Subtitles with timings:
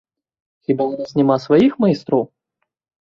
[0.67, 2.23] Хіба ў нас няма сваіх майстроў?